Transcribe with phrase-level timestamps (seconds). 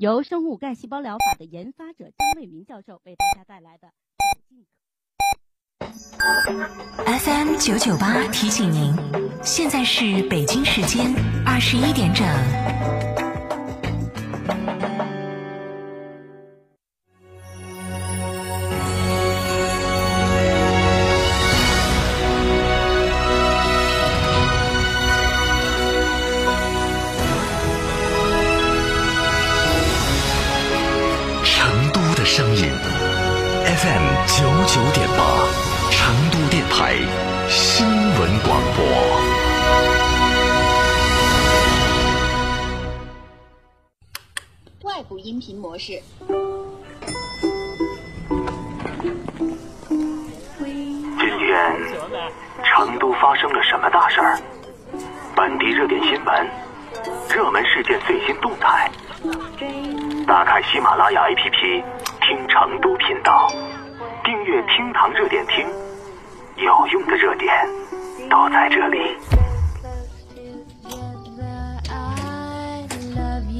[0.00, 3.90] 由生物干细胞疗法的研发者张卫民教授为大家带来的。
[7.04, 8.94] FM 九九八提醒您，
[9.42, 12.26] 现在是北京时间二十一点整。
[34.26, 35.24] 九九点八
[35.90, 36.94] 成都电台
[37.48, 38.84] 新闻广播。
[44.82, 46.02] 外部音频模式。
[50.68, 51.48] 今天
[52.64, 54.38] 成都发生了什么大事儿？
[55.36, 56.50] 本地热点新闻
[57.28, 58.90] 热门事件最新动态。
[60.26, 61.84] 打开喜马拉雅 app
[62.20, 63.52] 听成都频道。
[64.68, 65.66] 听堂热点听，
[66.56, 67.52] 有用的热点
[68.28, 68.98] 都在这里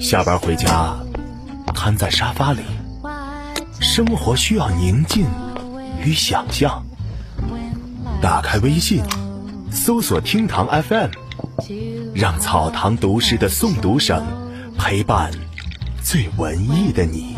[0.01, 0.97] 下班回家，
[1.75, 2.63] 瘫在沙发里，
[3.81, 5.27] 生活需要宁静
[6.05, 6.83] 与想象。
[8.21, 9.03] 打开微信，
[9.71, 11.11] 搜索“厅堂 FM”，
[12.15, 14.23] 让草堂读诗的诵读声
[14.79, 15.31] 陪伴
[16.03, 17.37] 最文艺的你。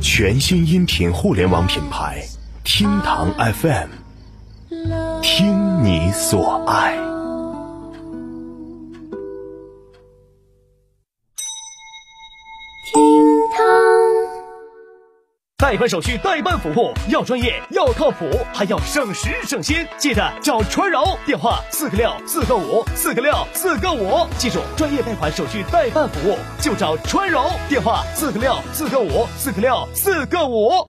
[0.00, 2.22] 全新音频互联网品牌
[2.62, 3.88] “厅堂 FM”，
[5.22, 7.07] 听你所爱。
[15.68, 18.24] 贷款手续、代办服务要专业、要靠谱，
[18.54, 19.86] 还要省时省心。
[19.98, 24.26] 记得找川柔，电话四个六四个五四个六四个五。
[24.38, 30.88] 记住，专业贷款手续代办服务就找川柔，电话四个六四个五四个六四个五。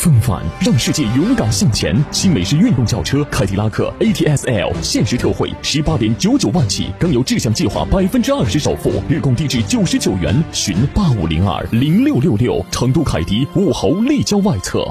[0.00, 14.82] 风范让世界勇敢向前，新美式运动轿车凯迪拉克 ATS-L 限时特惠十八点九九万起，更有志向计划百分之二十首付，日供低至九十九元，寻八五零二零六六六，成都凯迪武侯立交外侧。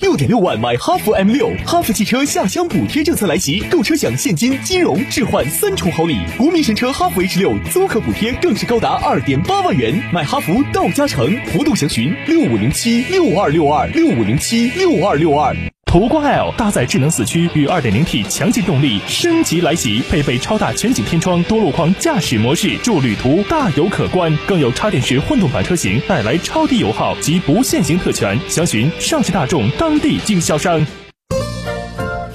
[0.00, 6.16] 六点六万买哈弗 M 六，哈弗汽车下乡补贴政策来袭，购车享现金、金融置换三重好礼。
[6.36, 15.52] 国民神车哈弗 H 六租客补贴更是高达二点八万元，买哈弗到家诚，活动详询六五零七六二六二六五零七六二六二。
[15.88, 24.30] 途观 L 搭载智能四驱与 2.0T 强劲动力，升级来袭，配备超大全景天窗、多路况驾驶模式，助旅途大有可观。
[24.46, 28.38] 更有插电式混动版车型，带来超低油耗及不限行特权。
[28.50, 30.84] 详询上汽大众当地经销商。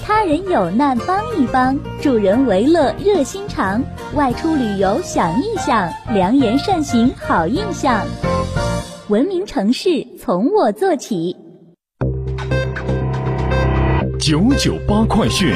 [0.04, 3.80] 他人有难帮一帮，助人为乐热心肠。
[4.14, 8.04] 外出旅游想一想，良言善行好印象。
[9.06, 11.36] 文明城市从我做起。
[14.26, 15.54] 九九八快讯，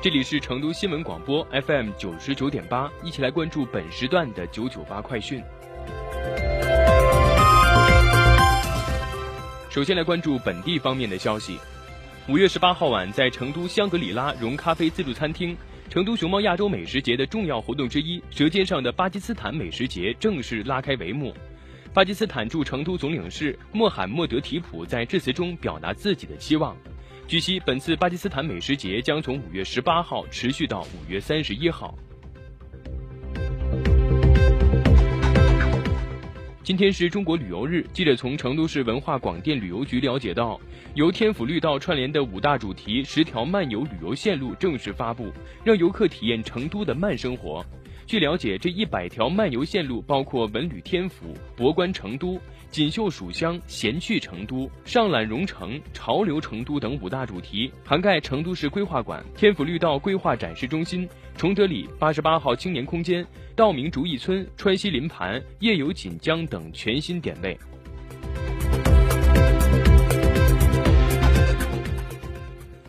[0.00, 5.42] 这里是成都新闻广播 FM 九十九点八，一起来关注本时段的九九八快讯。
[9.68, 11.58] 首先来关注本地方面的消息。
[12.30, 15.54] 五月十八号晚，在成都香格里拉融咖啡自助餐厅，
[15.90, 21.34] 成都熊猫亚洲美食节的重要活动之一——舌尖上的巴基斯坦美食节正式拉开帷幕。
[21.96, 26.76] 巴基斯坦驻成都总领事莫罕默德提普在致辞中表达自己的期望。
[27.26, 31.96] 据悉，本次巴基斯坦美食节将从五月十八号持续到五月三十一号。
[36.62, 40.60] 今天是中国旅游日，记者从成都市文化广电旅游局了解到，
[40.92, 45.32] 由天府绿道串联的五大主题十条漫游旅游线路正式发布，
[45.64, 47.64] 让游客体验成都的慢生活。
[48.06, 63.26] 据了解，这一百条漫游线路包括文旅天府、博观成都、锦绣蜀乡、闲趣成都、上览蓉城、潮流成都等五大主题，涵盖成都市规划馆、天府绿道规划展示中心、崇德里八十八号青年空间、
[63.56, 67.58] 道明竹艺村、川西林盘、夜游锦江等全新点位。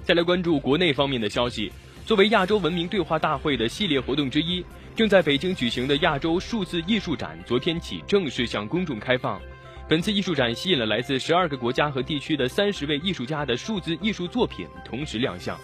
[0.04, 1.70] 再来关注国内方面的消息，
[2.08, 4.64] 作为亚洲文明对话大会的系列活动之一。
[4.96, 9.42] 正在北京举行的亚洲数字艺术展，昨天起正式向公众开放。
[9.90, 15.60] 本次艺术展吸引了来自十二个国家和地区的三十位艺术家的数字艺术作品同时亮相。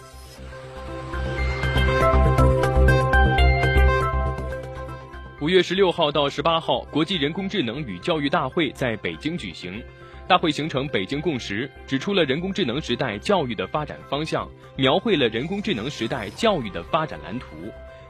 [5.40, 9.82] 五月十六号到十八号，国际人工智能与教育大会在北京举行。
[10.26, 17.46] 大会形成北京共识，指出了人工智能时代教育的发展方向，描绘了人工智能时代教育的发展蓝图，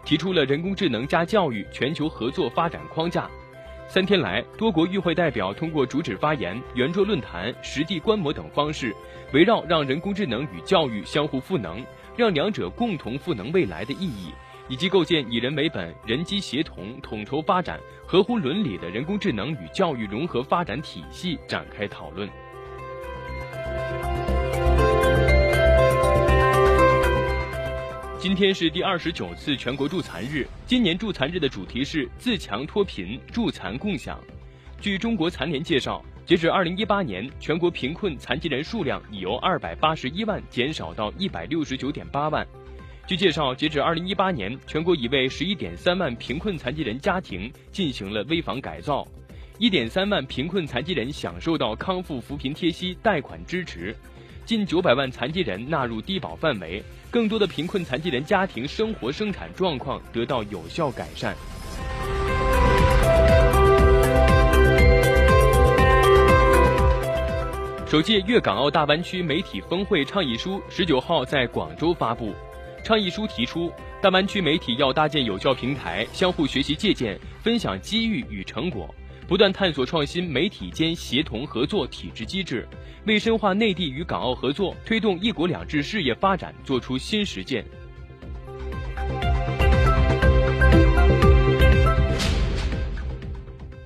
[0.04, 3.28] 提出了人工智能加教育全球合作发展框架。
[3.88, 8.94] 三天来，多国与会代表通过主旨发言、圆桌论坛、实地观摩等方式，
[9.32, 11.84] 围绕让人工智能与教育相互赋能，
[12.16, 14.32] 让两者共同赋能未来的意义。
[14.68, 22.28] 以及构建以人为本、人机协同、统筹发展、合乎伦理的人工智能与教育融合发展体系展开讨论。
[28.18, 34.18] 今天是第二十九次全国助残日，今年助残日的主题是“自强脱贫，助残共享”。
[34.80, 42.46] 据中国残联介绍，截止二零一八年，全国贫困残疾人数量已由二百八十一万减少到一百六十九点八万。
[43.06, 49.06] 据介绍，截止二零一八年，全国已为十一点三万贫困残疾人家庭进行了危房改造，
[49.58, 53.94] 一点三万贫困残疾人享受到康复扶贫贴息贷款支持，
[54.46, 61.36] 近九百万残疾人纳入低保范围，更多的贫困残疾人家庭生活生产状况得到有效改善。
[67.86, 72.32] 首届粤港澳大湾区媒体峰会倡议书十九号在广州发布。
[72.84, 73.72] 倡议书提出，
[74.02, 78.94] 大湾区媒体要搭建有效平台，相互学习借鉴，分享机遇与成果，
[79.26, 82.68] 不断探索创新媒体间协同合作体制机制，
[83.06, 87.64] 为深化内地与港澳合作、推动“一国两制”事业发展做出新实践。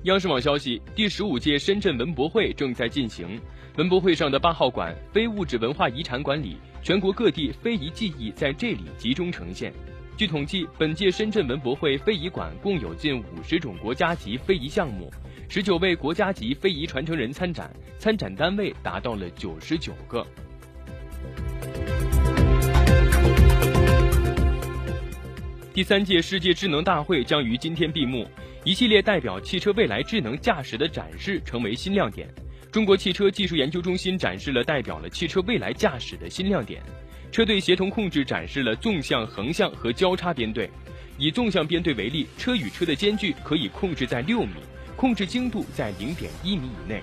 [0.03, 3.37] 央视网消息，第十五届深圳文博会正在进行。
[3.75, 9.73] 文博会上的八号馆非物质文化遗产管理，全国各地非遗技艺在这里集中呈现。
[10.15, 15.11] 据统计，本届深圳文博会非遗馆共有近五十种国家级非遗项目，
[15.49, 20.25] 十九位国家级非遗传承人参展，参展单位达到了九十九个。
[25.73, 28.27] 第三届世界智能大会将于今天闭幕，
[28.65, 32.27] 一系列代表汽车未来智能驾驶的展示成为新亮点。
[32.71, 36.83] 中国汽车技术研究中心展示了代表了汽车未来驾驶的新亮点，
[37.31, 40.69] 车队协同控制展示了纵向、横向和交叉编队。
[41.17, 44.53] 以纵向编队为例，车与车的间距可以控制在六米，
[44.95, 47.01] 控制精度在零点一米以内。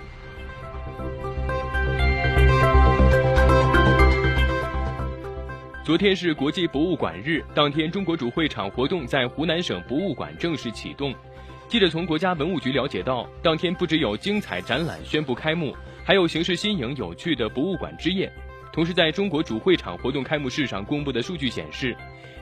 [5.84, 11.14] 昨天是国际博物馆日，当天中国主会场活动在湖南省博物馆正式启动。
[11.68, 15.74] 记者从国家文物局了解到，当天不只有精彩展览宣布开幕，
[16.04, 18.32] 还有形式新颖、有趣的博物馆之夜。
[18.72, 21.96] 同时，在中国主会场活动开幕式上公布的数据显示，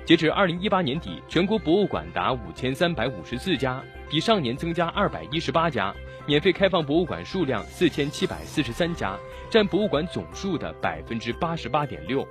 [0.04, 5.94] 截至二零一八年底，全国博物馆达五千三百五十四家，比上年增加二百一十八家；
[6.26, 9.16] 免费开放博物馆数量四千七百四十三家，
[9.48, 12.28] 占博物馆总数的百分之八十八点六。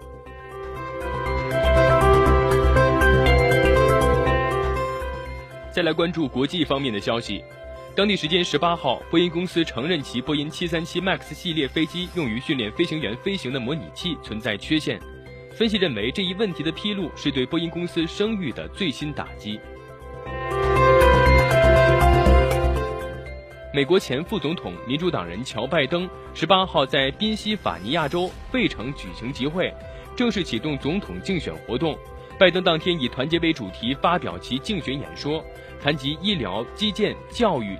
[5.73, 7.43] 再来关注国际方面的消息，
[7.95, 14.99] 当地时间十八号，波音公司承认其波音七三七 MAX 系列飞机用于训练飞行员飞行的模拟器存在缺陷。
[15.51, 19.59] 分析认为，这一问题的披露是对波音公司声誉的最新打击。
[23.73, 29.73] 美国前副总统、民主党人乔·拜登十八号在宾夕法尼亚州费城举行集会，
[30.15, 31.97] 正式启动总统竞选活动。
[32.39, 35.45] 拜登当天以“团结”为主题发表其竞选演说，
[35.83, 37.77] 谈及医疗、基建、教育、